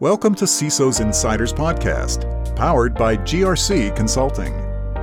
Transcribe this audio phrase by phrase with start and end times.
[0.00, 4.52] Welcome to CISO's Insiders Podcast, powered by GRC Consulting.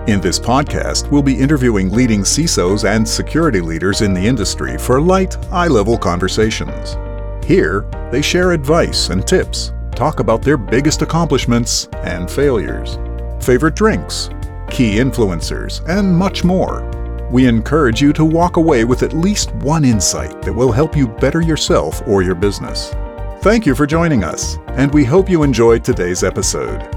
[0.09, 4.99] In this podcast, we'll be interviewing leading CISOs and security leaders in the industry for
[4.99, 6.97] light, eye level conversations.
[7.41, 12.97] Here, they share advice and tips, talk about their biggest accomplishments and failures,
[13.41, 14.29] favorite drinks,
[14.69, 16.83] key influencers, and much more.
[17.31, 21.07] We encourage you to walk away with at least one insight that will help you
[21.07, 22.93] better yourself or your business.
[23.41, 26.87] Thank you for joining us, and we hope you enjoyed today's episode.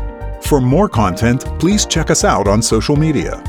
[0.43, 3.43] For more content, please check us out on social media.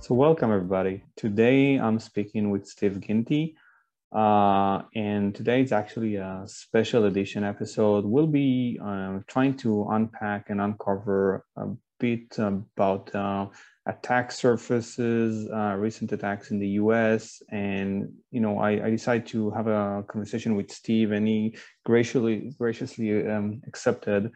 [0.00, 1.04] So, welcome everybody.
[1.14, 3.54] Today I'm speaking with Steve Ginty,
[4.10, 8.06] uh, and today is actually a special edition episode.
[8.06, 11.68] We'll be uh, trying to unpack and uncover a
[12.00, 13.46] bit about uh,
[13.86, 19.50] attack surfaces, uh, recent attacks in the U.S., and you know, I, I, decided to
[19.50, 24.30] have a conversation with Steve, and he graciously graciously um, accepted.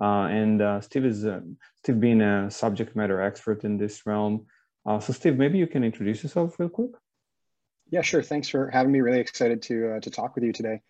[0.00, 1.40] Uh, and uh, Steve is uh,
[1.76, 4.46] Steve being a subject matter expert in this realm.
[4.86, 6.90] Uh, so, Steve, maybe you can introduce yourself real quick.
[7.90, 8.22] Yeah, sure.
[8.22, 9.00] Thanks for having me.
[9.00, 10.80] Really excited to uh, to talk with you today.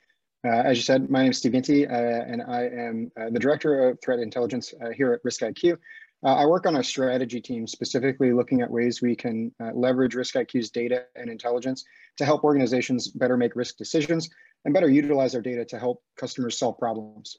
[0.45, 4.19] as you said, my name is Steve Ginty, and I am the director of threat
[4.19, 5.78] intelligence here at Risk IQ.
[6.23, 10.15] Uh, I work on a strategy team specifically looking at ways we can uh, leverage
[10.15, 11.85] RiskIQ's data and intelligence
[12.19, 14.29] to help organizations better make risk decisions
[14.65, 17.39] and better utilize our data to help customers solve problems.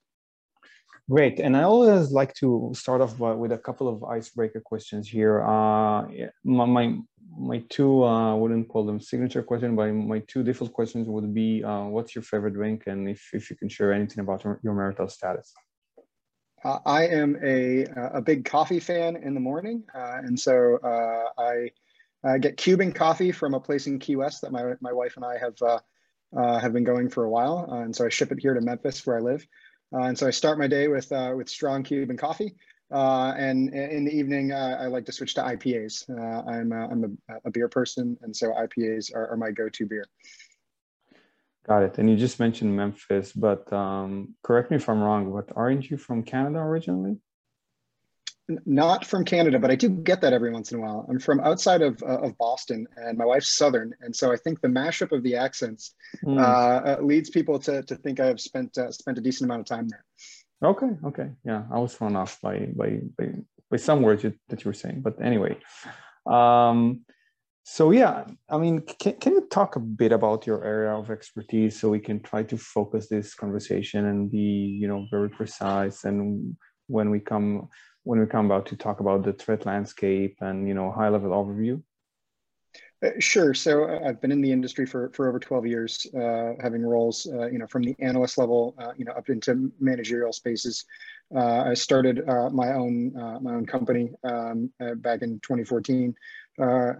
[1.09, 1.39] Great.
[1.39, 5.43] And I always like to start off with a couple of icebreaker questions here.
[5.43, 6.07] Uh,
[6.43, 6.97] my, my,
[7.37, 11.33] my two, uh, I wouldn't call them signature questions, but my two default questions would
[11.33, 12.83] be uh, what's your favorite drink?
[12.87, 15.53] And if, if you can share anything about your marital status.
[16.63, 19.83] Uh, I am a, a big coffee fan in the morning.
[19.95, 21.71] Uh, and so uh, I,
[22.37, 25.39] get Cuban coffee from a place in Key West that my, my wife and I
[25.39, 25.79] have, uh,
[26.37, 27.67] uh, have been going for a while.
[27.71, 29.45] Uh, and so I ship it here to Memphis where I live.
[29.91, 32.53] and so I start my day with, with strong Cuban coffee.
[32.91, 36.09] and in the evening, I like to switch to IPAs.
[36.47, 40.05] I'm, I'm a, a, beer person, and so IPAs are, are my go-to beer.
[41.67, 41.97] Got it.
[41.99, 45.97] And you just mentioned Memphis, but um, correct me if I'm wrong, but aren't you
[45.97, 47.17] from Canada originally?
[48.65, 51.05] Not from Canada, but I do get that every once in a while.
[51.07, 54.59] I'm from outside of, uh, of Boston, and my wife's Southern, and so I think
[54.59, 55.93] the mashup of the accents
[56.25, 56.37] mm.
[56.37, 59.67] uh, leads people to, to think I have spent uh, spent a decent amount of
[59.67, 60.03] time there.
[60.63, 63.25] Okay, okay, yeah, I was thrown off by by by,
[63.69, 65.57] by some words you, that you were saying, but anyway.
[66.25, 67.01] Um,
[67.63, 71.79] so yeah, I mean, can, can you talk a bit about your area of expertise
[71.79, 76.55] so we can try to focus this conversation and be, you know, very precise and
[76.87, 77.69] when we come
[78.03, 81.31] when we come about to talk about the threat landscape and you know high level
[81.31, 81.81] overview?
[83.03, 83.53] Uh, sure.
[83.53, 87.25] So uh, I've been in the industry for, for over 12 years, uh, having roles,
[87.25, 90.85] uh, you know, from the analyst level, you know, up into managerial spaces.
[91.35, 96.13] I started my own my own company um, back in 2014,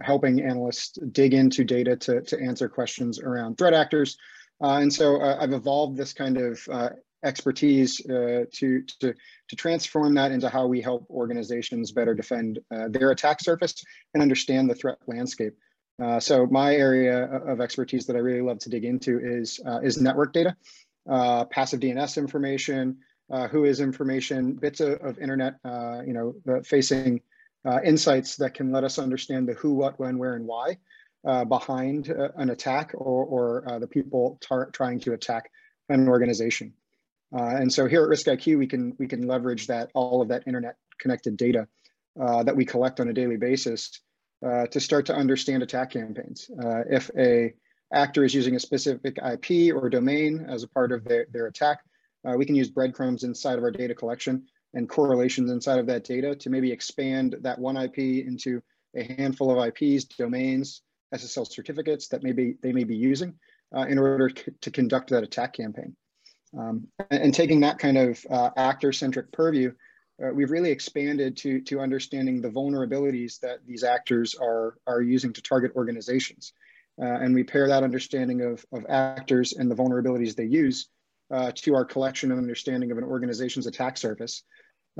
[0.00, 4.16] helping analysts dig into data to, to answer questions around threat actors.
[4.60, 6.58] and so I've evolved this kind of
[7.24, 9.14] expertise to, to,
[9.48, 12.58] to transform that into how we help organizations better defend
[12.88, 13.84] their attack surface
[14.14, 15.54] and understand the threat landscape.
[16.02, 19.80] Uh, so my area of expertise that I really love to dig into is uh,
[19.82, 20.56] is network data,
[21.08, 22.98] uh, passive DNS information,
[23.30, 27.20] uh, WHOIS information, bits of, of internet, uh, you know, facing
[27.84, 30.76] insights that can let us understand the who, what, when, where, and why
[31.44, 33.24] behind an attack or,
[33.64, 34.38] or the people
[34.72, 35.50] trying to attack
[35.88, 36.72] an organization.
[37.32, 40.76] and so here at RiskIQ, we can we can leverage that all of that internet
[40.98, 41.68] connected data
[42.16, 44.00] that we collect on a daily basis
[44.42, 46.50] uh, to start to understand attack campaigns.
[46.60, 47.54] Uh, if a
[47.94, 51.78] actor is using a specific IP or domain as a part of their, their attack,
[52.26, 54.44] uh, we can use breadcrumbs inside of our data collection
[54.74, 58.62] and correlations inside of that data to maybe expand that one IP into
[58.96, 60.82] a handful of IPs, domains,
[61.14, 63.34] SSL certificates that maybe they may be using
[63.76, 65.96] uh, in order to conduct that attack campaign.
[66.58, 69.72] Um, and, and, taking that kind of uh, actor-centric purview,
[70.22, 75.32] uh, we've really expanded to, to understanding the vulnerabilities that these actors are, are using
[75.32, 76.52] to target organizations.
[77.00, 80.88] Uh, and we pair that understanding of, of actors and the vulnerabilities they use
[81.32, 84.42] uh, to our collection and understanding of an organization's attack surface.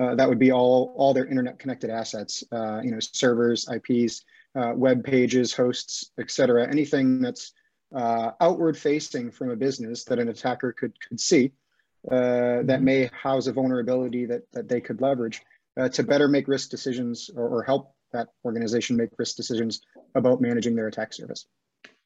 [0.01, 4.23] Uh, that would be all, all their internet connected assets, uh, you know, servers, IPs,
[4.55, 7.53] uh, web pages, hosts, et cetera, anything that's
[8.41, 11.53] outward facing from a business that an attacker could, could see
[12.11, 12.85] uh, that mm-hmm.
[12.85, 15.41] may house a vulnerability that, that they could leverage
[15.79, 19.83] uh, to better make risk decisions or, or, help that organization make risk decisions
[20.17, 21.47] about managing their attack surface.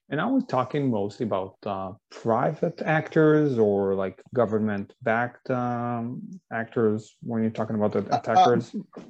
[0.09, 6.23] And I was talking mostly about uh, private actors or like government-backed um,
[6.53, 8.75] actors when you're talking about the uh, uh, attackers?
[8.75, 9.01] Uh,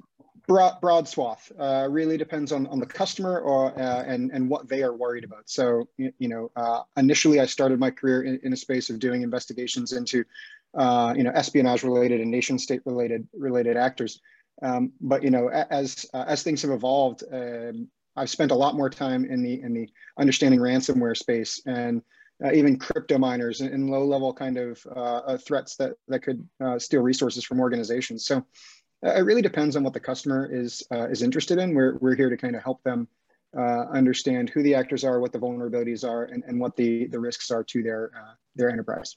[0.46, 1.52] broad, broad swath.
[1.58, 5.24] Uh, really depends on, on the customer or uh, and and what they are worried
[5.24, 5.50] about.
[5.50, 9.22] So you, you know, initially I started my career in, in, a space of doing
[9.22, 10.24] investigations into
[10.78, 14.20] you know espionage related and nation state related related actors.
[14.62, 18.90] Um, but you know, as as things have evolved, um, I've spent a lot more
[18.90, 22.02] time in the in the understanding ransomware space and
[22.44, 26.20] uh, even crypto miners and, and, low level kind of uh, uh, threats that that
[26.20, 28.26] could uh, steal resources from organizations.
[28.26, 28.44] So
[29.04, 31.74] uh, it really depends on what the customer is uh, is interested in.
[31.74, 33.08] We're we're here to kind of help them
[33.54, 37.50] understand who the actors are, what the vulnerabilities are, and, and what the the risks
[37.50, 38.10] are to their
[38.54, 39.16] their enterprise.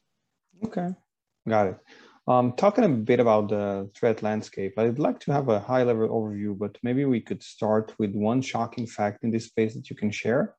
[0.66, 0.90] Okay,
[1.48, 1.78] got it.
[2.30, 6.08] Um, talking a bit about the threat landscape, I'd like to have a high level
[6.10, 9.96] overview, but maybe we could start with one shocking fact in this space that you
[9.96, 10.54] can share.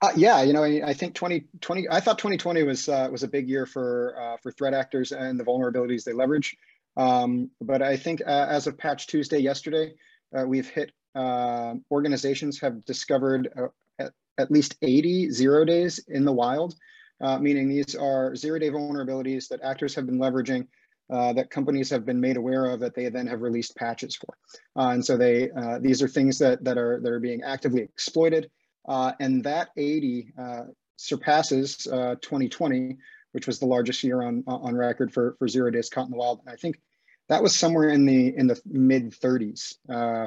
[0.00, 3.46] Uh, yeah, you know, I, think 2020, I thought 2020 was uh, was a big
[3.46, 6.56] year for uh, for threat actors and the vulnerabilities they leverage.
[6.96, 9.92] Um, but I think uh, as of Patch Tuesday yesterday,
[10.34, 13.50] uh, we've hit uh, organizations have discovered
[13.98, 16.74] at, at least 80 zero days in the wild
[17.22, 20.66] uh, meaning these are zero-day vulnerabilities that actors have been leveraging
[21.10, 24.36] uh, that companies have been made aware of that they then have released patches for.
[24.76, 27.82] Uh, and so they uh, these are things that, that, are, that are being actively
[27.82, 28.50] exploited.
[28.88, 30.62] Uh, and that 80 uh,
[30.96, 32.96] surpasses 2020,
[33.32, 36.16] which was the largest year on, on record for, for zero days caught in the
[36.16, 36.40] wild.
[36.40, 36.80] And I think
[37.28, 39.74] that was somewhere in the in the mid 30s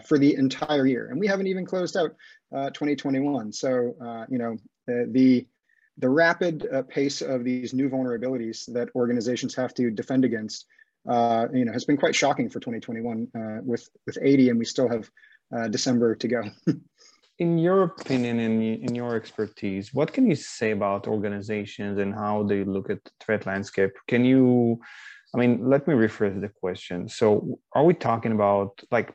[0.06, 1.10] for the entire year.
[1.10, 2.16] And we haven't even closed out
[2.52, 3.52] 2021.
[3.52, 4.58] So, you know,
[4.88, 5.48] the, the
[5.98, 10.66] the rapid uh, pace of these new vulnerabilities that organizations have to defend against,
[11.10, 14.66] uh, you know, has been quite shocking for 2021 uh, with with 80, and we
[14.66, 15.10] still have
[15.56, 16.44] uh, December to go.
[17.40, 22.44] in your opinion, in in your expertise, what can you say about organizations and how
[22.44, 23.92] they look at the threat landscape?
[24.08, 24.80] Can you,
[25.34, 27.08] I mean, let me rephrase the question.
[27.08, 29.14] So, are we talking about like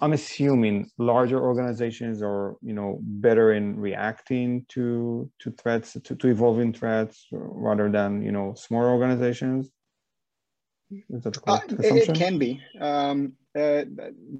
[0.00, 6.28] I'm assuming larger organizations are, you know, better in reacting to to threats, to, to
[6.28, 9.70] evolving threats, rather than you know smaller organizations.
[11.10, 12.60] Is that uh, it, it, can be.
[12.80, 13.84] Um, uh,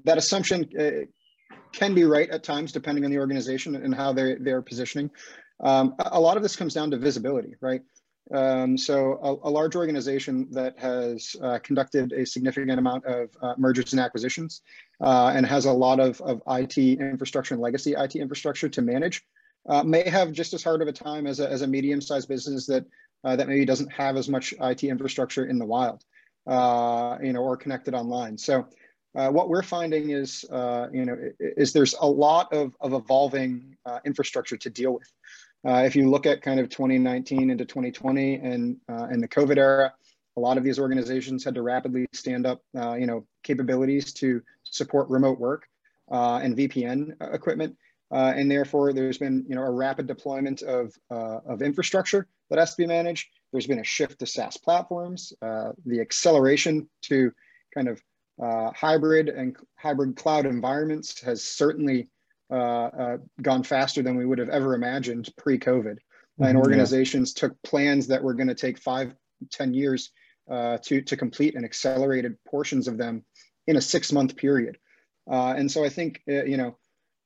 [0.05, 1.05] that assumption uh,
[1.73, 5.09] can be right at times, depending on the organization and how they're they're positioning.
[5.63, 7.81] Um, a lot of this comes down to visibility, right?
[8.31, 13.53] Um, so a, a, large organization that has uh, conducted a significant amount of uh,
[13.57, 14.61] mergers and acquisitions
[15.01, 19.25] uh, and has a lot of, of IT infrastructure and legacy IT infrastructure to manage
[19.67, 22.65] uh, may have just as hard of a time as a, as a medium-sized business
[22.67, 22.85] that
[23.25, 26.03] uh, that maybe doesn't have as much IT infrastructure in the wild,
[26.47, 28.37] uh, you know, or connected online.
[28.37, 28.67] So
[29.13, 34.69] what we're finding is, you know, is there's a lot of, of evolving infrastructure to
[34.69, 35.09] deal with.
[35.65, 39.57] Uh, if you look at kind of 2019 into 2020 and uh, and the COVID
[39.57, 39.93] era,
[40.35, 44.41] a lot of these organizations had to rapidly stand up, uh, you know, capabilities to
[44.63, 45.67] support remote work
[46.11, 47.77] uh, and VPN equipment,
[48.11, 52.59] uh, and therefore there's been you know a rapid deployment of uh, of infrastructure that
[52.59, 53.27] has to be managed.
[53.51, 57.31] There's been a shift to SaaS platforms, the acceleration to
[57.73, 58.01] kind of
[58.75, 62.12] hybrid and hybrid cloud environments has certainly uh, uh,
[62.53, 65.97] gone faster than we would have ever imagined pre-COVID.
[66.39, 67.41] Mm-hmm, and organizations yeah.
[67.41, 69.13] took plans that were going to take five,
[69.51, 70.11] ten years
[70.49, 73.23] uh, to, to complete and accelerated portions of them
[73.67, 74.77] in a six month period.
[75.29, 76.75] Uh, and so I think, uh, you know,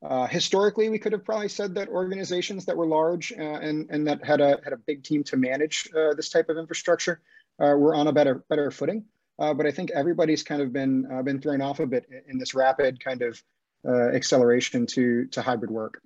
[0.04, 4.24] uh, historically, we could have probably said that organizations that were large and, and that
[4.24, 7.22] had a, had a big team to manage this type of infrastructure
[7.58, 9.06] were on a better, better footing.
[9.40, 13.04] but I think everybody's kind of been, been thrown off a bit in this rapid
[13.04, 13.42] kind of
[13.86, 16.02] uh, acceleration to to hybrid work.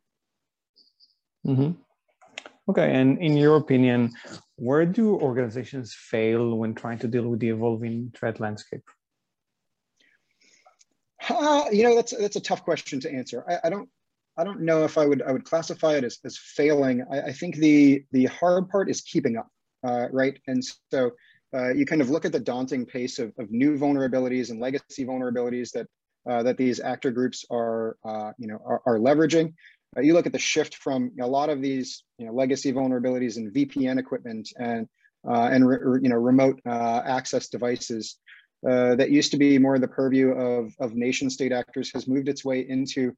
[1.46, 1.72] Mm-hmm.
[2.70, 4.14] Okay, and in your opinion,
[4.56, 8.84] where do organizations fail when trying to deal with the evolving threat landscape?
[11.30, 13.44] Uh, you know, that's that's a tough question to answer.
[13.48, 13.90] I, I, don't
[14.38, 17.04] I don't know if I would I would classify it as, as failing.
[17.12, 19.50] I, I think the the hard part is keeping up,
[19.84, 20.40] uh, right?
[20.48, 21.12] And so
[21.54, 25.06] uh, you kind of look at the daunting pace of, of new vulnerabilities and legacy
[25.06, 25.88] vulnerabilities that
[26.30, 29.54] uh, that these actor groups are, uh, you know, are, are leveraging.
[29.98, 33.38] Uh, you look at the shift from a lot of these, you know, legacy vulnerabilities
[33.38, 34.88] in VPN equipment and
[35.28, 38.18] uh, and re, you know remote uh, access devices
[38.64, 42.46] that used to be more the purview of of nation state actors has moved its
[42.46, 43.14] way into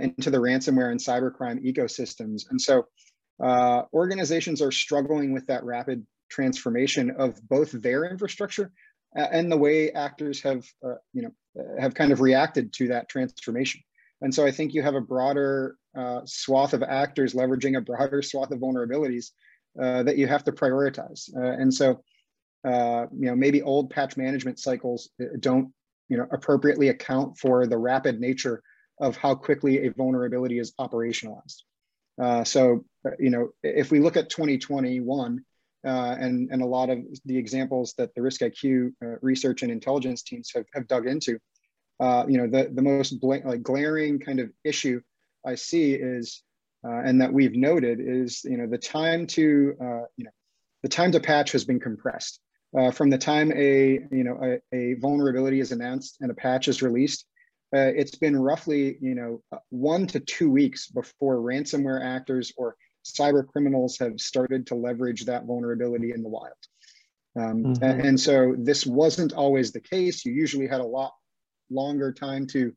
[0.00, 2.42] into the ransomware and cybercrime ecosystems.
[2.50, 2.86] And so
[3.92, 8.70] organizations are struggling with that rapid transformation of both their infrastructure
[9.14, 11.30] and the way actors have, uh, you know,
[11.78, 13.80] have kind of reacted to that transformation.
[14.22, 18.22] And so I think you have a broader uh, swath of actors leveraging a broader
[18.22, 19.30] swath of vulnerabilities
[19.80, 21.34] uh, that you have to prioritize.
[21.34, 22.02] Uh, and so,
[22.64, 25.72] uh, you know, maybe old patch management cycles uh, don't,
[26.08, 28.62] you know, appropriately account for the rapid nature
[29.00, 31.62] of how quickly a vulnerability is operationalized.
[32.20, 32.84] Uh, so,
[33.18, 35.42] you know, if we look at 2021
[35.84, 40.50] and, and a lot of the examples that the Risk IQ research and intelligence teams
[40.54, 41.38] have, have dug into,
[42.00, 45.00] you know, the, the most like glaring kind of issue
[45.44, 46.42] I see is
[46.84, 50.30] uh, and that we've noted is you know the time to uh, you know
[50.82, 52.40] the time to patch has been compressed
[52.78, 56.68] uh, from the time a you know a, a, vulnerability is announced and a patch
[56.68, 57.26] is released.
[57.74, 63.46] Uh, it's been roughly you know one to two weeks before ransomware actors or cyber
[63.46, 66.52] criminals have started to leverage that vulnerability in the wild.
[67.36, 67.84] Um, mm-hmm.
[67.84, 70.24] and, and so this wasn't always the case.
[70.24, 71.12] You usually had a lot
[71.70, 72.72] longer time to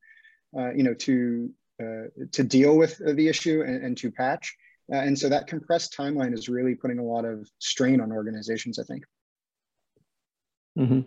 [0.57, 1.49] uh, you know to
[1.81, 4.55] uh, to deal with the issue and, and to patch.
[4.91, 8.77] Uh, and so that compressed timeline is really putting a lot of strain on organizations,
[8.77, 9.03] I think.
[10.77, 11.01] Mm-hmm.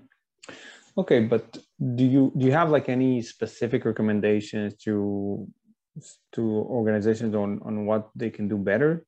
[0.99, 1.59] Okay, but
[1.95, 5.47] do you do you have like any specific recommendations to
[6.33, 9.05] to organizations on on what they can do better?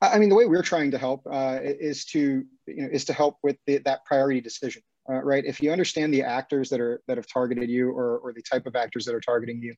[0.00, 3.12] I mean, the way we're trying to help uh, is to you know is to
[3.12, 5.44] help with the, that priority decision uh, right?
[5.44, 8.66] If you understand the actors that are that have targeted you, or or the type
[8.66, 9.74] of actors that are targeting you,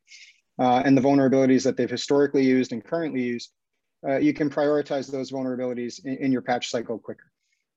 [0.59, 3.51] uh, and the vulnerabilities that they've historically used and currently use,
[4.07, 7.31] uh, you can prioritize those vulnerabilities in, in your patch cycle quicker.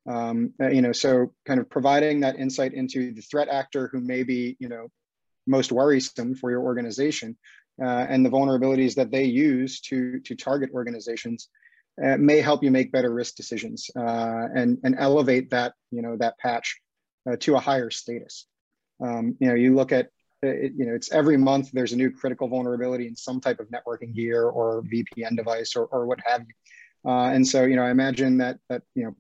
[0.08, 4.00] Um, uh, you know, so kind of providing that insight into the threat actor who
[4.00, 4.88] may be, you know,
[5.48, 7.38] most worrisome for your organization,
[7.82, 11.50] uh, and the vulnerabilities that they use to to target organizations.
[12.04, 16.38] Uh, may help you make better risk decisions and and elevate that you know that
[16.38, 16.80] patch
[17.28, 18.48] uh, to a higher status.
[19.02, 20.08] Um, you know, you look at
[20.44, 23.60] uh, it, you know, it's every month there's a new critical vulnerability in some type
[23.60, 27.12] of networking gear or VPN device or, or what have you.
[27.12, 29.16] Uh, and so, you know, I imagine that that you know,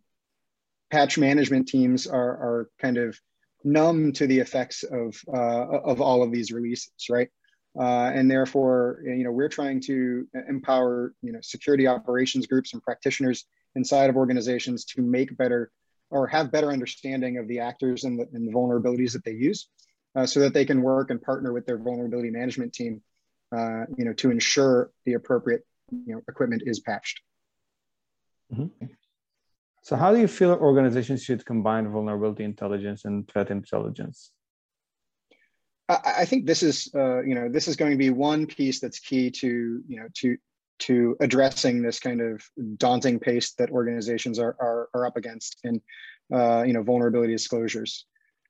[0.91, 3.19] patch management teams are are kind of
[3.63, 7.29] numb to the effects of uh, of all of these releases, right?
[7.79, 12.81] Uh, and therefore, you know, we're trying to empower you know security operations groups and
[12.81, 13.45] practitioners
[13.75, 15.71] inside of organizations to make better
[16.09, 19.67] or have better understanding of the actors and the, and the vulnerabilities that they use
[20.15, 23.01] uh, so that they can work and partner with their vulnerability management team
[23.55, 27.21] uh, you know to ensure the appropriate you know equipment is patched
[28.53, 28.85] mm-hmm.
[29.87, 34.31] So how do you feel organizations should combine vulnerability intelligence and threat intelligence
[35.89, 38.99] I, think this is uh, you know this is going to be one piece that's
[38.99, 39.47] key to
[39.87, 40.37] you know to
[40.79, 42.43] to addressing this kind of
[42.75, 45.81] daunting pace that organizations are, are, are up against in
[46.33, 48.05] uh, you know vulnerability disclosures.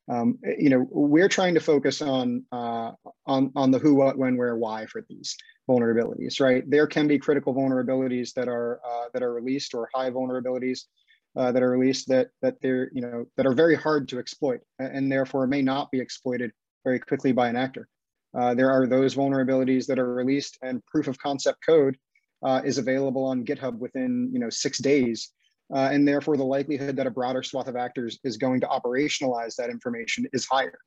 [0.10, 2.94] Um, you know we're trying to focus on uh,
[3.28, 5.38] on on the who, what, when, where, why for these
[5.70, 6.42] vulnerabilities.
[6.42, 10.86] Right, there can be critical vulnerabilities that are uh, that are released or high vulnerabilities
[11.38, 14.60] uh, that are released that that they're you know that are very hard to exploit
[14.80, 16.52] and therefore may not be exploited
[16.84, 17.88] very quickly by an actor.
[18.38, 21.98] Uh, there are those vulnerabilities that are released and proof of concept code
[22.44, 25.32] uh, is available on GitHub within you know six days.
[25.74, 29.54] Uh, and therefore the likelihood that a broader swath of actors is going to operationalize
[29.56, 30.80] that information is higher.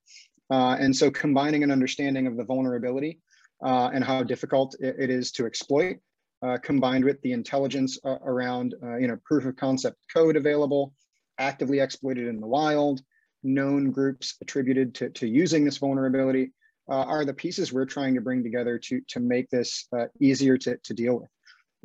[0.51, 3.21] Uh, and so combining an understanding of the vulnerability
[3.63, 5.99] uh, and how difficult it, it is to exploit,
[6.43, 10.93] uh, combined with the intelligence uh, around you know proof of concept code available,
[11.39, 13.03] actively exploited in the wild,
[13.43, 16.53] known groups attributed to, to using this vulnerability,
[16.91, 20.57] uh, are the pieces we're trying to bring together to, to make this uh, easier
[20.59, 21.31] to, to deal with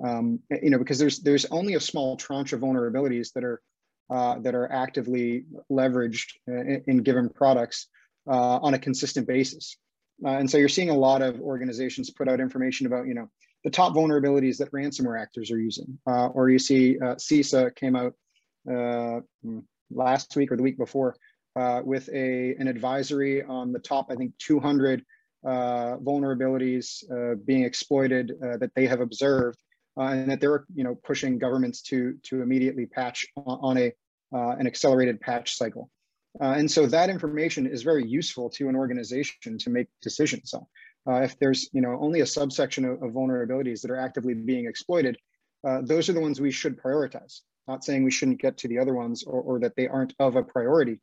[0.03, 3.62] um, you know, because there's there's only a small tranche of vulnerabilities that are
[4.09, 7.88] uh, that are actively leveraged in, in given products
[8.29, 9.77] uh, on a consistent basis.
[10.24, 13.29] Uh, and so you're seeing a lot of organizations put out information about, you know,
[13.65, 16.00] the top vulnerabilities that ransomware actors are using.
[16.07, 18.13] Uh, or you see uh, CISA came out
[18.72, 19.60] uh, hmm,
[19.91, 21.17] last week or the week before
[21.84, 25.03] with a an advisory on the top, I think, 200
[25.45, 27.03] vulnerabilities
[27.45, 29.60] being exploited that they have observed
[29.98, 33.91] uh, and that they're you know pushing governments to to immediately patch on a
[34.34, 35.89] uh, an accelerated patch cycle.
[36.41, 40.65] Uh, and so that information is very useful to an organization to make decisions on.
[41.07, 44.65] Uh, if there's you know only a subsection of, of vulnerabilities that are actively being
[44.65, 45.17] exploited,
[45.67, 47.41] uh, those are the ones we should prioritize.
[47.67, 50.35] Not saying we shouldn't get to the other ones or, or that they aren't of
[50.35, 51.00] a priority.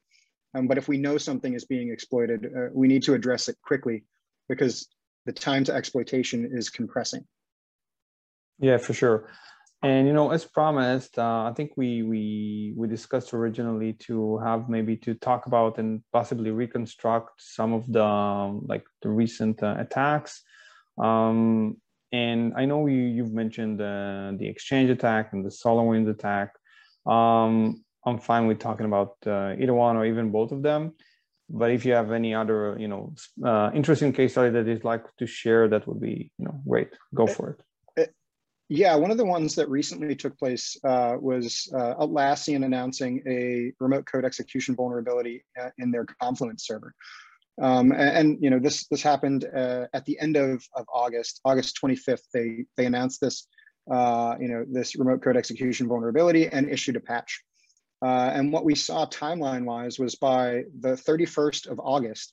[0.54, 3.56] Um, but if we know something is being exploited, uh, we need to address it
[3.62, 4.04] quickly
[4.49, 4.88] because
[5.26, 7.25] the time to exploitation is compressing.
[8.59, 9.28] Yeah, for sure.
[9.83, 14.69] And you know, as promised, uh, I think we we we discussed originally to have
[14.69, 19.75] maybe to talk about and possibly reconstruct some of the um, like the recent uh,
[19.79, 20.43] attacks
[20.99, 21.79] Um,
[22.12, 26.55] and I know you, you've mentioned uh, the exchange attack and the SolarWinds attack.
[27.07, 30.93] Um, I'm fine with talking about uh, either one or even both of them.
[31.51, 35.05] But if you have any other, you know, uh, interesting case study that you'd like
[35.19, 36.91] to share, that would be, you know, great.
[37.15, 37.62] Go for it.
[38.69, 43.73] Yeah, one of the ones that recently took place uh, was uh, Atlassian announcing a
[43.81, 46.95] remote code execution vulnerability uh, in their Confluence server.
[47.61, 51.40] Um, and, and, you know this this happened uh, at the end of, of August,
[51.45, 52.23] August 25th.
[52.33, 53.47] They they announced this
[53.90, 57.42] uh, you know this remote code execution vulnerability and issued a patch.
[58.00, 62.33] Uh, and what we saw timeline wise was by the 31st of August,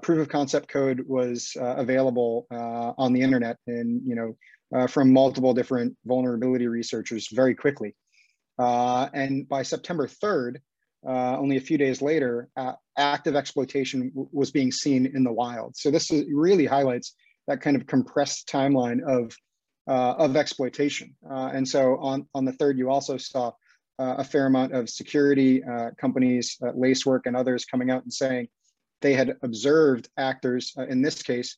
[0.00, 4.36] proof of concept code was available on the internet in you know
[4.74, 7.94] uh, from multiple different vulnerability researchers very quickly.
[8.58, 10.56] Uh, and by September 3rd,
[11.06, 12.48] uh, only a few days later,
[12.98, 15.74] active exploitation was being seen in the wild.
[15.76, 17.14] So this is, really highlights
[17.46, 19.34] that kind of compressed timeline of,
[19.88, 21.16] uh, of exploitation.
[21.28, 23.48] Uh, and so on, on the third, you also saw
[23.98, 25.62] uh, a fair amount of security
[25.98, 28.48] companies, Lacework and others coming out and saying
[29.00, 31.56] they had observed actors, in this case,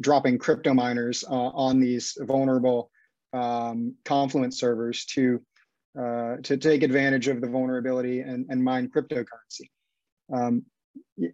[0.00, 2.90] dropping crypto miners uh, on these vulnerable
[3.32, 5.40] um, Confluence servers to
[5.98, 9.70] uh, to take advantage of the vulnerability and, and mine cryptocurrency.
[10.32, 10.64] Um,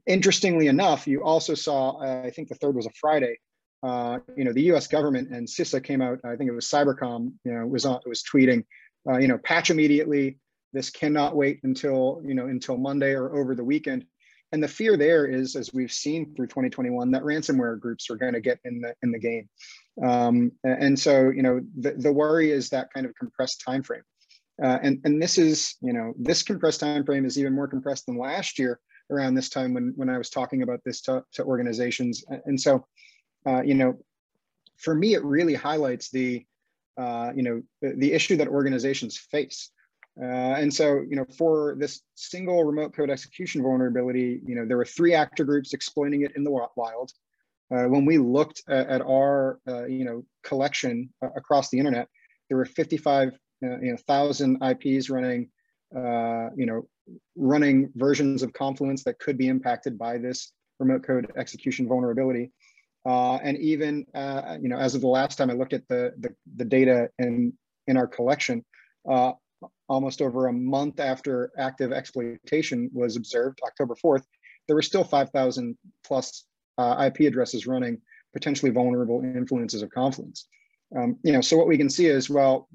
[0.06, 3.38] interestingly enough, you also saw, uh, I think the third was a Friday,
[3.82, 4.86] uh, you know, the U.S.
[4.86, 6.18] government and CISA came out.
[6.24, 7.32] I think it was Cybercom.
[7.44, 8.64] You know, was on, was tweeting,
[9.08, 10.38] uh, you know, patch immediately.
[10.72, 14.04] This cannot wait until you know until Monday or over the weekend.
[14.52, 18.32] And the fear there is, as we've seen through 2021, that ransomware groups are going
[18.32, 19.48] to get in the in the game.
[20.02, 24.02] Um, and so, you know, the, the worry is that kind of compressed time frame.
[24.62, 28.06] Uh, and and this is, you know, this compressed time frame is even more compressed
[28.06, 28.80] than last year
[29.10, 32.24] around this time when when I was talking about this to, to organizations.
[32.44, 32.84] And so,
[33.46, 33.98] uh, you know,
[34.78, 36.44] for me, it really highlights the,
[36.96, 39.70] uh, you know, the, the issue that organizations face.
[40.20, 44.76] Uh, and so, you know, for this single remote code execution vulnerability, you know, there
[44.76, 47.12] were three actor groups exploiting it in the wild.
[47.72, 52.08] Uh, when we looked at, at our, uh, you know, collection uh, across the internet,
[52.48, 55.48] there were 55, uh, you know, thousand IPs running,
[55.96, 56.88] uh, you know,
[57.36, 62.50] running versions of Confluence that could be impacted by this remote code execution vulnerability.
[63.06, 64.04] and even,
[64.60, 67.52] you know, as of the last time I looked at the the, the data in
[67.86, 68.64] in our collection,
[69.08, 69.32] uh,
[69.90, 74.22] almost over a month after active exploitation was observed, October 4th,
[74.66, 76.44] there were still 5,000 plus
[76.78, 78.00] uh, IP addresses running
[78.32, 80.46] potentially vulnerable influences of Confluence.
[80.96, 82.68] Um, you know, so what we can see is, well,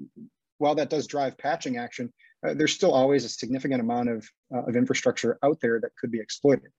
[0.58, 2.12] while that does drive patching action,
[2.46, 6.12] uh, there's still always a significant amount of, uh, of infrastructure out there that could
[6.12, 6.70] be exploited.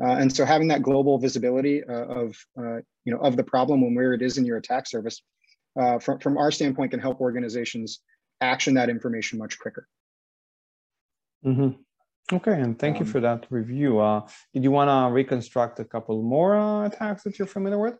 [0.00, 3.82] Uh, and so having that global visibility uh, of, uh, you know, of the problem
[3.82, 5.20] and where it is in your attack surface,
[6.00, 8.00] from, from our standpoint can help organizations
[8.40, 9.86] action that information much quicker.
[11.44, 11.70] Mm-hmm.
[12.32, 13.98] Okay, and thank um, you for that review.
[13.98, 17.94] Uh, did you want to reconstruct a couple more uh, attacks that you're familiar with?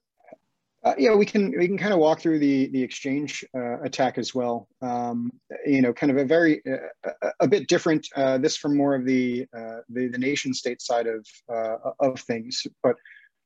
[0.82, 4.16] Uh, yeah, we can we can kind of walk through the the exchange uh, attack
[4.16, 4.66] as well.
[4.80, 5.30] Um,
[5.66, 8.06] you know, kind of a very uh, a, a bit different.
[8.16, 9.46] Uh, this from more of the
[9.88, 11.26] the, the nation state side of
[11.98, 12.96] of things, but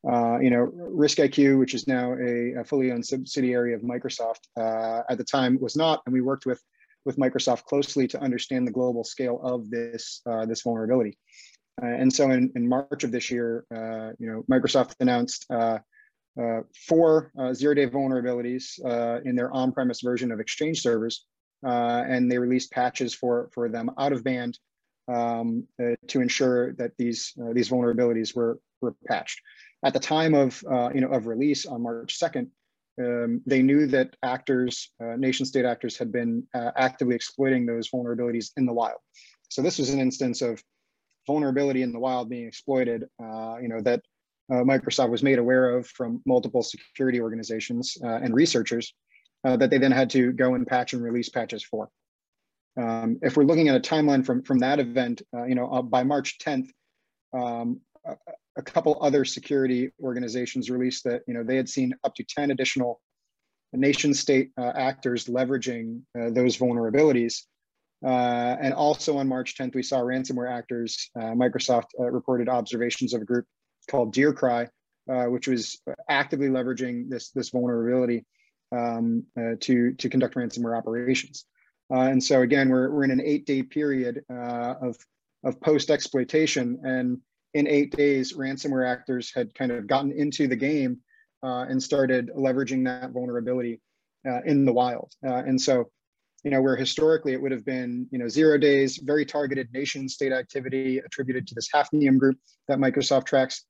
[0.04, 5.24] you know, RiskIQ, which is now a, a fully owned subsidiary of Microsoft, at the
[5.24, 6.62] time was not, and we worked with
[7.04, 11.18] with Microsoft closely to understand the global scale of this, uh, this vulnerability.
[11.82, 15.78] Uh, and so in, in March of this year, uh, you know, Microsoft announced uh,
[16.40, 18.78] uh, four zero-day vulnerabilities
[19.24, 21.26] in their on-premise version of Exchange servers,
[21.62, 24.58] and they released patches for, for them out of band
[25.08, 25.66] um,
[26.08, 29.40] to ensure that these, these vulnerabilities were, were patched.
[29.84, 30.62] At the time of,
[30.94, 32.48] you know, of release on March 2nd,
[32.98, 37.90] um, they knew that actors, uh, nation state actors, had been uh, actively exploiting those
[37.90, 38.98] vulnerabilities in the wild.
[39.48, 40.62] So this was an instance of
[41.26, 44.02] vulnerability in the wild being exploited, uh, you know, that
[44.50, 48.94] uh, Microsoft was made aware of from multiple security organizations uh, and researchers
[49.44, 51.88] uh, that they then had to go and patch and release patches for.
[52.76, 56.38] Um, if we're looking at a timeline from, from that event, you know, by March
[56.38, 56.68] 10th,
[57.32, 57.80] um,
[58.56, 62.50] a couple other security organizations released that you know they had seen up to 10
[62.50, 63.00] additional
[63.72, 67.42] nation state uh, actors leveraging uh, those vulnerabilities.
[68.04, 73.14] Uh, and also on march 10th we saw ransomware actors uh, microsoft uh, reported observations
[73.14, 73.46] of a group
[73.90, 74.68] called DearCry
[75.10, 78.26] uh, which was actively leveraging this this vulnerability
[78.72, 79.24] um,
[79.60, 81.46] to to conduct ransomware operations.
[81.90, 84.96] And so again we're, we're in an eight day period of
[85.42, 87.20] of post exploitation and
[87.54, 90.98] in eight days, ransomware actors had kind of gotten into the game
[91.42, 93.80] uh, and started leveraging that vulnerability
[94.26, 95.12] uh, in the wild.
[95.24, 95.90] Uh, and so,
[96.42, 100.08] you know, where historically it would have been, you know, zero days, very targeted nation
[100.08, 102.36] state activity attributed to this Hafnium group
[102.68, 103.64] that Microsoft tracks.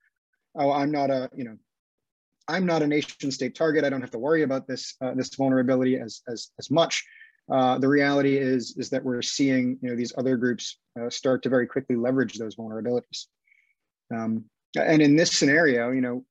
[0.57, 1.57] Oh, I'm not a, you know,
[2.49, 3.85] I'm not a nation state target.
[3.85, 7.05] I don't have to worry about this uh, this vulnerability as as as much.
[7.51, 11.42] Uh, the reality is is that we're seeing you know these other groups uh, start
[11.42, 13.27] to very quickly leverage those vulnerabilities.
[14.14, 14.44] Um,
[14.77, 16.24] and in this scenario, you know,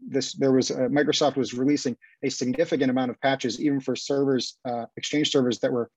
[0.00, 4.58] this there was uh, Microsoft was releasing a significant amount of patches even for servers,
[4.64, 5.90] uh, Exchange servers that were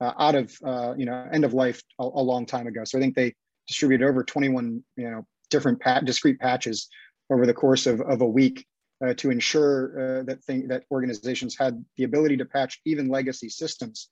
[0.00, 0.52] uh, out of
[0.98, 2.84] you know end of life a, a, long time ago.
[2.84, 3.34] So I think they
[3.66, 6.88] distributed over 21 you know different pat discrete patches
[7.30, 8.66] over the course of, of a week
[9.04, 13.48] uh, to ensure uh, that thing that organizations had the ability to patch even legacy
[13.48, 14.08] systems.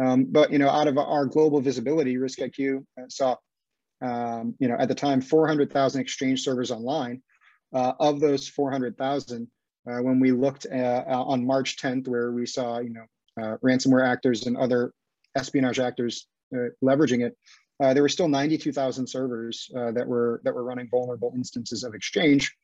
[0.00, 3.36] Um, but you know, out of our global visibility, RiskIQ uh, saw,
[4.02, 7.22] um, you know, at the time, 400,000 exchange servers online.
[7.74, 9.48] Uh, of those 400,000,
[9.88, 14.46] uh, when we looked at, on March 10th, where we saw, you know, ransomware actors
[14.46, 14.92] and other
[15.36, 16.26] espionage actors
[16.84, 17.34] leveraging it,
[17.82, 21.94] uh, there were still 92,000 servers uh, that were that were running vulnerable instances of
[21.94, 22.54] Exchange,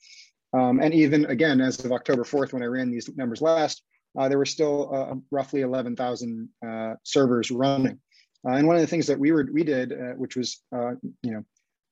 [0.53, 3.83] um, and even again, as of October 4th, when I ran these numbers last,
[4.17, 8.01] uh, there were still uh, roughly 11,000 uh, servers running.
[8.47, 10.93] Uh, and one of the things that we were we did, uh, which was uh,
[11.23, 11.45] you know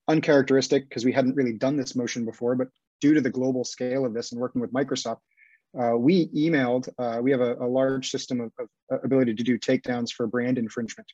[0.08, 2.68] uncharacteristic because we hadn't really done this motion before, but
[3.00, 5.18] due to the global scale of this and working with Microsoft,
[5.98, 6.88] we emailed.
[7.22, 8.68] we have a, a large system of, of,
[9.04, 11.08] ability to do takedowns for brand infringement,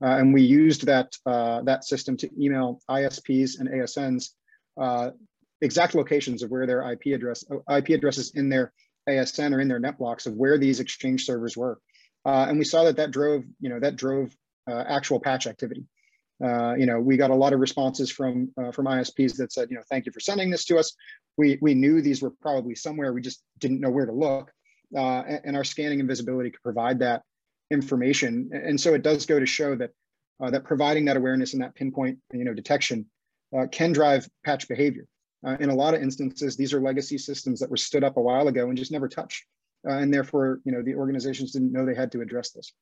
[0.00, 4.30] and we used that that system to email ISPs and ASNs
[5.60, 8.72] exact locations of where their IP address IP addresses in their
[9.08, 11.78] ASN or in their net blocks of where these exchange servers were.
[12.24, 14.34] Uh, and we saw that that drove, you know, that drove
[14.68, 15.84] uh, actual patch activity.
[16.42, 19.68] Uh, you know, we got a lot of responses from uh, from ISPs that said,
[19.70, 20.94] you know, thank you for sending this to us.
[21.36, 23.12] We we knew these were probably somewhere.
[23.12, 24.52] We just didn't know where to look,
[24.96, 27.22] uh, and, and, our scanning and visibility could provide that
[27.70, 28.50] information.
[28.52, 29.90] And so it does go to show that
[30.40, 33.06] uh, that providing that awareness and that pinpoint, you know, detection
[33.72, 35.06] can drive patch behavior.
[35.46, 38.20] Uh, in a lot of instances, these are legacy systems that were stood up a
[38.20, 39.44] while ago and just never touched.
[39.88, 42.72] Uh, and therefore, you know, the organizations didn't know they had to address this.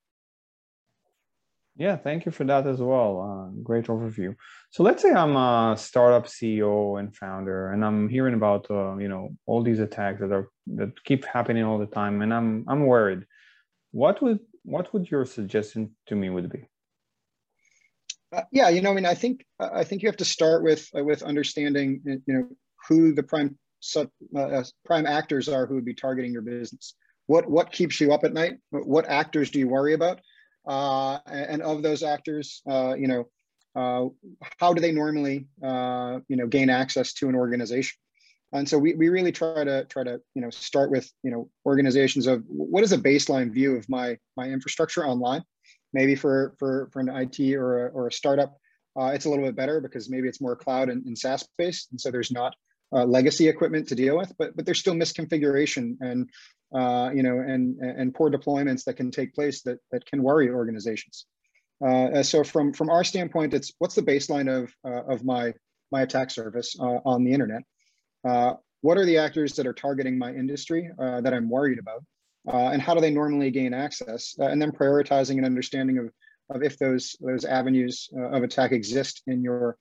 [1.78, 3.20] Yeah, thank you for that as well.
[3.20, 4.34] Uh, great overview.
[4.70, 9.08] So let's say I'm a startup CEO and founder, and I'm hearing about uh, you
[9.08, 12.86] know all these attacks that are that keep happening all the time, and I'm I'm
[12.86, 13.24] worried.
[13.92, 16.64] What would what would your suggestion to me would be?
[18.32, 20.88] Uh, yeah, you know, I mean, I think I think you have to start with
[20.96, 22.48] uh, with understanding, you know,
[22.88, 23.58] who the prime
[23.94, 26.94] uh, prime actors are who would be targeting your business.
[27.26, 28.54] What what keeps you up at night?
[28.70, 30.20] What actors do you worry about?
[30.66, 33.24] Uh, and of those actors, uh, you know,
[33.76, 34.08] uh,
[34.58, 37.96] how do they normally, you know, gain access to an organization?
[38.52, 41.50] And so we, we really try to try to you know start with you know
[41.66, 45.42] organizations of what is a baseline view of my my infrastructure online
[45.96, 48.58] Maybe for for for an IT or a, or a startup,
[49.00, 51.88] uh, it's a little bit better because maybe it's more cloud and, and SaaS based,
[51.90, 52.54] and so there's not
[52.92, 54.32] uh, legacy equipment to deal with.
[54.38, 56.30] But but there's still misconfiguration and
[56.74, 60.50] uh, you know and and poor deployments that can take place that that can worry
[60.50, 61.26] organizations.
[61.86, 65.52] Uh, so from from our standpoint, it's what's the baseline of uh, of my
[65.92, 67.62] my attack surface uh, on the internet.
[68.82, 72.02] what are the actors that are targeting my industry that I'm worried about?
[72.48, 76.10] uh, and how do they normally gain access, uh, and then prioritizing an understanding of,
[76.50, 79.76] of if those those avenues uh, of attack exist in your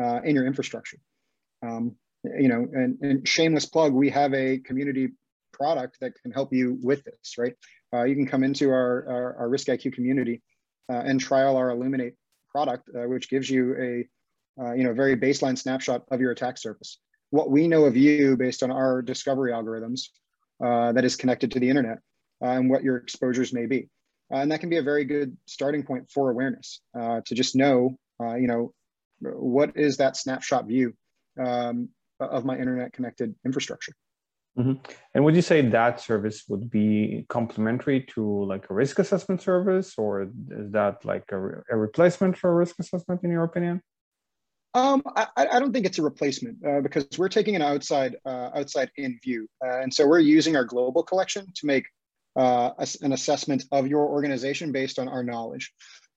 [0.00, 0.98] uh, in your infrastructure.
[1.62, 5.12] Um, you know, and, and, shameless plug, we have a community
[5.52, 7.54] product that can help you with this, right?
[7.92, 10.42] Uh, you can come into our, our, our RiskIQ community
[10.90, 12.14] uh, and trial our Illuminate
[12.50, 16.98] product, which gives you a you know very baseline snapshot of your attack surface.
[17.30, 20.02] What we know of you based on our discovery algorithms
[20.64, 21.98] uh, that is connected to the internet
[22.42, 23.88] uh, and what your exposures may be.
[24.32, 27.56] Uh, and that can be a very good starting point for awareness uh, to just
[27.56, 28.72] know, uh, you know,
[29.20, 30.94] what is that snapshot view
[31.44, 31.88] um,
[32.20, 33.92] of my internet connected infrastructure.
[34.58, 34.74] Mm-hmm.
[35.14, 39.94] And would you say that service would be complementary to like a risk assessment service,
[39.98, 40.28] or is
[40.70, 41.38] that like a,
[41.70, 43.82] a replacement for a risk assessment in your opinion?
[44.74, 48.50] Um, I, I, don't think it's a replacement uh, because we're taking an outside uh,
[48.56, 51.86] outside in view, uh, and so we're using our global collection to make
[52.36, 52.70] uh,
[53.02, 55.72] an assessment of your organization based on our knowledge.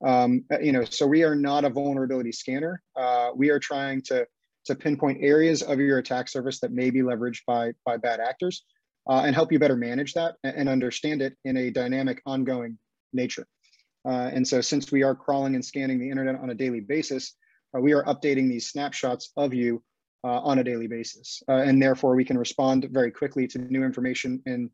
[0.06, 2.82] Um, uh, you know, so we are not a vulnerability scanner.
[2.96, 4.28] Uh, we are trying to
[4.68, 8.64] to pinpoint areas of your attack surface that may be leveraged by by bad actors,
[9.08, 12.78] and help you better manage that and, and understand it in a dynamic, ongoing
[13.14, 13.48] nature.
[14.06, 17.36] and so, since we are crawling and scanning the internet on a daily basis
[17.76, 19.84] uh, we are updating these snapshots of you
[20.24, 21.42] uh, on a daily basis.
[21.48, 24.70] Uh, and therefore we can respond very quickly to new information in,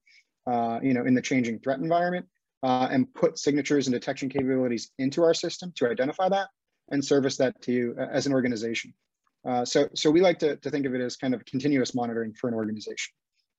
[0.48, 2.26] uh, you know, in the changing threat environment
[2.64, 6.50] uh, and put signatures and detection capabilities into our system to identify that
[6.92, 8.94] and service that to you as an organization.
[9.46, 12.34] Uh, so, so we like to, to think of it as kind of continuous monitoring
[12.34, 13.14] for an organization.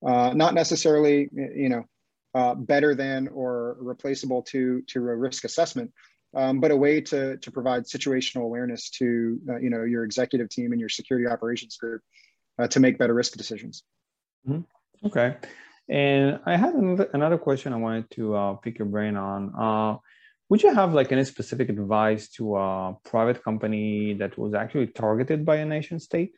[0.07, 5.93] Uh, not necessarily, you know, better than or replaceable to, to a risk assessment,
[6.35, 10.49] um, but a way to, to provide situational awareness to uh, you know your executive
[10.49, 12.03] team and your security operations group
[12.59, 13.85] uh, to make better risk decisions.
[14.49, 15.07] Mm-hmm.
[15.07, 15.37] Okay,
[15.89, 20.01] and I had another question I wanted to uh, pick your brain on.
[20.45, 24.87] Uh, would you have like any specific advice to a private company that was actually
[24.89, 26.37] targeted by a nation state?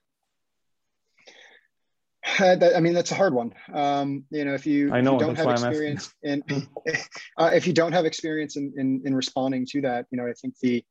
[2.39, 3.55] I mean, that's a hard one.
[3.73, 6.43] Um, you know, if you, I know, if you don't have experience in,
[7.39, 10.33] uh, if you don't have experience in, in, in, responding to that, you know, I
[10.33, 10.85] think the,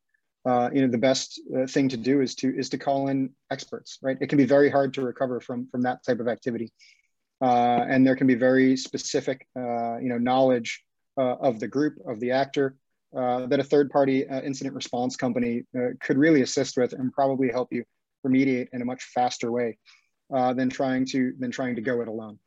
[0.46, 3.32] uh, you know, the best uh, thing to do is to, is to call in
[3.52, 4.18] experts, right?
[4.22, 6.72] It can be very hard to recover from, from that type of activity.
[7.42, 10.84] Uh, and there can be very specific, uh, you know, knowledge
[11.18, 12.78] uh, of the group, of the actor,
[13.16, 15.64] that a third party incident response company
[16.02, 17.84] could really assist with and probably help you
[18.26, 19.78] remediate in a much faster way
[20.34, 22.40] uh, than trying to than trying to go it alone.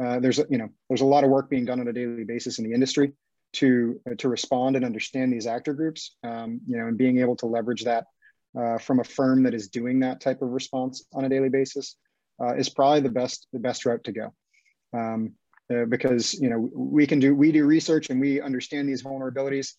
[0.00, 2.58] Uh, there's you know there's a lot of work being done on a daily basis
[2.58, 3.12] in the industry
[3.54, 6.16] to uh, to respond and understand these actor groups.
[6.22, 8.06] Um, you know, and being able to leverage that
[8.58, 11.96] uh, from a firm that is doing that type of response on a daily basis
[12.40, 14.34] uh, is probably the best the best route to go.
[14.94, 15.34] Um,
[15.72, 19.74] uh, because you know we can do we do research and we understand these vulnerabilities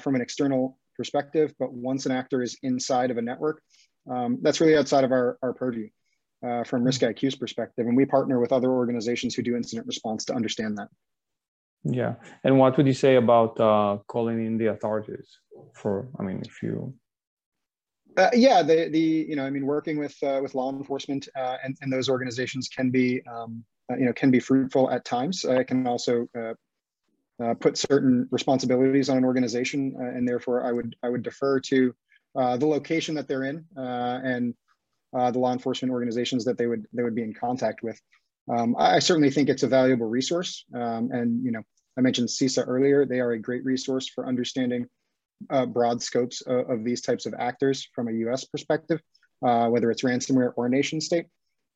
[0.00, 3.62] from an external perspective, but once an actor is inside of a network,
[4.10, 5.88] um, that's really outside of our, our purview
[6.46, 10.24] uh, from Risk IQ's perspective, and we partner with other organizations who do incident response
[10.26, 10.88] to understand that.
[11.84, 12.14] Yeah,
[12.44, 15.38] and what would you say about uh, calling in the authorities
[15.74, 16.08] for?
[16.18, 16.94] I mean, if you
[18.16, 21.56] uh, yeah, the the you know I mean working with uh, with law enforcement uh,
[21.62, 25.44] and and those organizations can be um, uh, you know can be fruitful at times.
[25.44, 26.26] it can also
[27.42, 31.94] uh, put certain responsibilities on an organization, and therefore I would I would defer to
[32.34, 34.54] the location that they're in and
[35.14, 38.00] uh, the law enforcement organizations that they would they would be in contact with.
[38.50, 41.62] Um, I, certainly think it's a valuable resource, um, and you know
[41.96, 43.04] I mentioned CISA earlier.
[43.04, 44.86] They are a great resource for understanding
[45.50, 48.44] uh, broad scopes of, of, these types of actors from a U.S.
[48.44, 49.00] perspective,
[49.46, 51.26] uh, whether it's ransomware or nation state.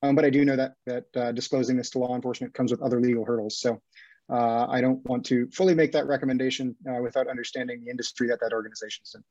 [0.01, 2.81] Um, but I do know that that uh, disclosing this to law enforcement comes with
[2.81, 3.59] other legal hurdles.
[3.59, 3.81] So
[4.31, 8.39] uh, I don't want to fully make that recommendation uh, without understanding the industry that
[8.41, 9.23] that organization is in.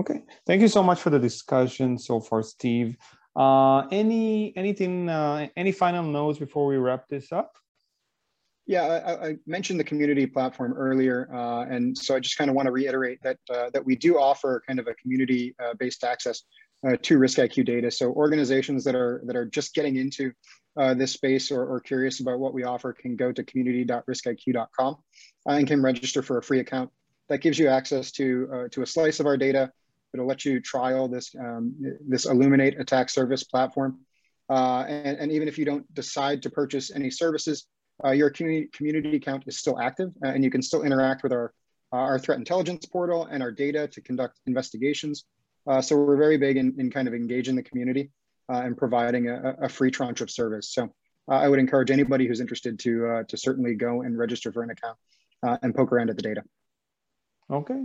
[0.00, 2.96] Okay, thank you so much for the discussion so far, Steve.
[3.34, 7.56] Uh, any anything, uh, any final notes before we wrap this up?
[8.66, 12.54] Yeah, I, I mentioned the community platform earlier, uh, and so I just kind of
[12.54, 16.42] want to reiterate that uh, that we do offer kind of a community-based uh, access
[16.86, 17.90] uh, to Risk IQ data.
[17.90, 20.32] So organizations that are that are just getting into
[20.96, 24.96] this space or, or, curious about what we offer can go to community.riskiq.com
[25.46, 26.90] and can register for a free account.
[27.28, 29.72] That gives you access to to a slice of our data
[30.14, 31.74] It'll let you trial this, um,
[32.06, 34.00] this Illuminate attack surface platform.
[34.50, 37.66] Uh, and, and, even if you don't decide to purchase any services,
[38.02, 41.32] uh, your community, community account is still active uh, and you can still interact with
[41.32, 41.52] our,
[41.92, 45.26] our threat intelligence portal and our data to conduct investigations.
[45.68, 48.10] Uh, so we're very big in, in kind of engaging the community
[48.48, 50.72] uh, and providing a, a, free tranche of service.
[50.72, 50.84] So
[51.30, 54.70] uh, I would encourage anybody who's interested to, to certainly go and register for an
[54.70, 54.96] account
[55.62, 56.42] and poke around at the data.
[57.50, 57.84] Okay,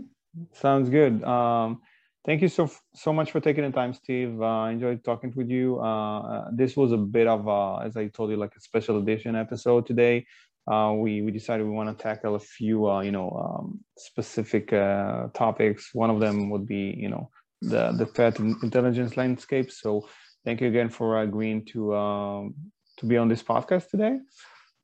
[0.54, 1.24] sounds good.
[1.24, 1.82] Um,
[2.26, 4.41] Thank you so so much for taking the time, Steve.
[4.41, 5.80] Uh, I enjoyed talking with you.
[5.82, 8.98] Uh, uh, this was a bit of, a, as I told you, like a special
[9.00, 10.26] edition episode today.
[10.65, 14.72] Uh, we we decided we want to tackle a few, uh, you know, um, specific
[14.72, 15.93] uh, topics.
[15.93, 17.30] One of them would be, you know,
[17.69, 19.71] the the threat intelligence landscape.
[19.71, 20.08] So,
[20.45, 22.56] thank you again for uh, agreeing to um,
[22.97, 24.19] to be on this podcast today.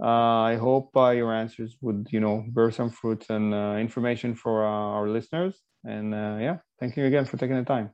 [0.01, 4.63] Uh, I hope uh, your answers would, you know, bear some fruits and information for
[4.63, 5.59] our listeners.
[5.83, 7.91] And yeah, thank you again for taking the time.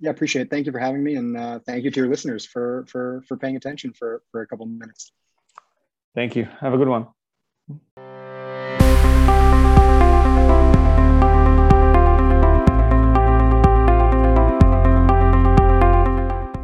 [0.00, 0.50] Yeah, appreciate it.
[0.50, 3.36] Thank you for having me, and uh, thank you to your listeners for for for
[3.36, 5.12] paying attention for for a couple minutes.
[6.14, 6.48] Thank you.
[6.60, 7.06] Have a good one.